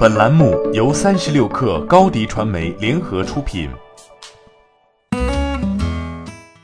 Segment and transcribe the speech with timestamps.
[0.00, 3.68] 本栏目由三十六氪高低传媒联合出品。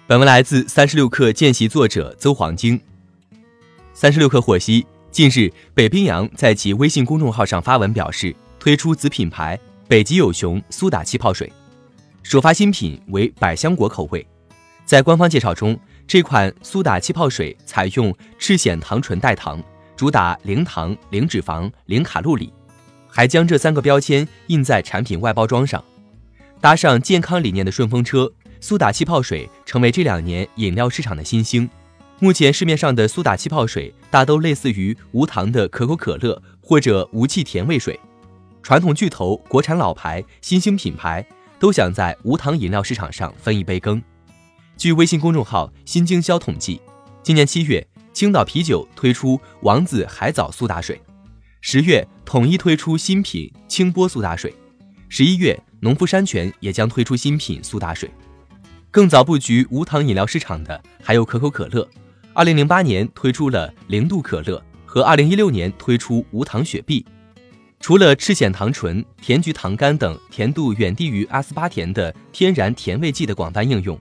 [0.06, 2.80] 本文来自三十六氪见习作者邹黄金。
[3.92, 11.52] 三十六氪获悉，近日北冰洋在其微信公众号上发文表示，推出子品牌北极有熊苏打气泡水，
[12.22, 14.26] 首发新品为百香果口味。
[14.86, 19.62] 在官方介绍中，这款苏打气泡水采用赤藓糖醇代糖。
[19.94, 22.52] 主打零糖、零脂肪、零卡路里，
[23.16, 25.82] 还将这三个标签印在产品外包装上。
[26.60, 28.30] 搭上健康理念的顺风车，
[28.60, 31.66] 苏打气泡水成为这两年饮料市场的新星。
[32.18, 37.98] 目前市面上的苏打气泡水大都类似于无糖的可口可乐或者无气甜味水。
[38.62, 41.26] 传统巨头、国产老牌、新兴品牌
[41.58, 44.02] 都想在无糖饮料市场上分一杯羹。
[44.76, 46.82] 据微信公众号“新经销”统计，
[47.22, 47.86] 今年七月。
[48.12, 50.98] 青岛啤酒推出王子海藻苏打水，
[51.68, 54.54] 十月统一推出新品清波苏打水，
[55.08, 58.08] 十一月农夫山泉也将推出新品苏打水。
[58.88, 61.84] 更早布局无糖饮料市场的还有可口可乐，
[62.32, 67.04] 二零零八年推出了零度可乐，和二零一六年推出无糖雪碧。
[67.80, 73.98] 除了赤藓糖醇、甜菊糖苷等甜度远低于阿斯巴甜的天然甜味剂的广泛应用，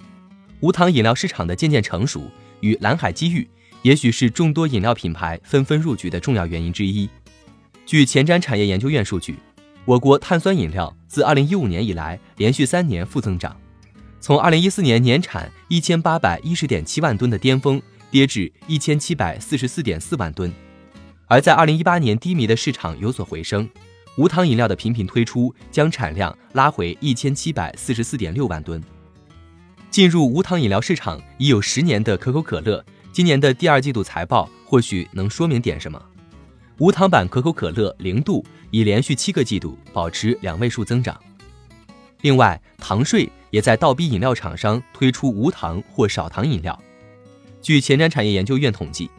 [0.60, 3.50] 无糖饮料市场的渐渐成熟与蓝海机遇。
[3.82, 7.10] 也许是众多饮料品牌纷纷入局的重要原因之一。
[7.86, 9.36] 据前瞻产业研究院数据，
[9.86, 13.56] 我国碳酸饮料自2015年以来连续三年负增长，
[14.20, 20.52] 从2014年年产1810.7万吨的巅峰跌至1744.4万吨。
[21.28, 23.70] 而在2018年低迷的市场有所回升，
[24.18, 28.84] 无糖饮料的频频推出将产量拉回1744.6万吨。
[29.92, 32.84] 进入无糖饮料市场已有十年的可口可乐。
[33.12, 36.02] 今年的第二季度财报或许能说明点什么。
[36.78, 41.20] 无糖版可口可乐零度已连续七个季度保持两位数增长。
[42.22, 46.78] 另外，糖税也在倒逼饮料厂商推出无糖或少糖饮料。
[47.62, 49.10] 据前瞻产业研究院统计，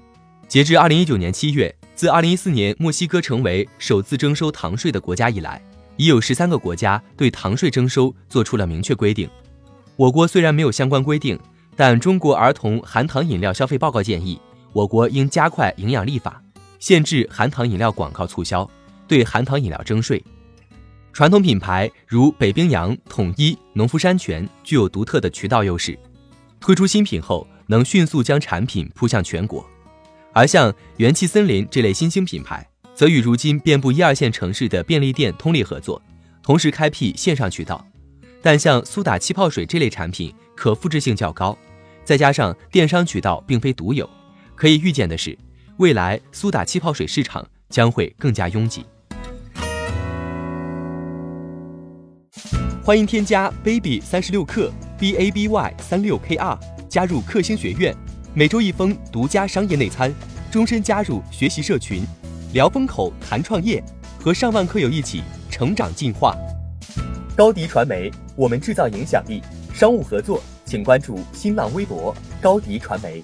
[0.48, 5.62] 截至二零一九年七月，自二零一四年墨西哥成为首次征收糖税的国家以来，
[5.96, 9.28] 已有十三个国家对糖税征收做出了明确规定。
[9.96, 11.38] 我国虽然没有相关规定。
[11.78, 14.40] 但中国儿童含糖饮料消费报告建议，
[14.72, 16.42] 我国应加快营养立法，
[16.78, 18.68] 限制含糖饮料广告促销，
[19.08, 20.22] 对含糖饮料征税。
[21.12, 25.98] 传统品牌如北冰洋、统一、农夫山泉具有独特的渠道优势，
[26.60, 29.66] 推出新品后能迅速将产品铺向全国。
[30.32, 36.00] 而像元气森林这类新兴品牌，则与如今遍布一二线城市的便利店通力合作，
[36.42, 37.82] 同时开辟线上渠道。
[38.42, 41.56] 但像苏打气泡水这类产品，可复制性较高。
[42.04, 44.08] 再加上电商渠道并非独有，
[44.54, 45.36] 可以预见的是，
[45.78, 48.86] 未来苏打气泡水市场将会更加拥挤。
[52.82, 57.94] 欢迎添加 baby 三十六克 b a b y 三六 k r 加入克星学院，
[58.32, 60.10] 每周一封独家商业内参，
[60.50, 62.02] 终身加入学习社群，
[62.54, 63.84] 聊风口谈创业，
[64.18, 66.34] 和上万课友一起成长进化。
[67.36, 69.42] 高迪传媒，我们制造影响力，
[69.74, 70.42] 商务合作。
[70.64, 73.22] 请关注新浪微博高迪传媒。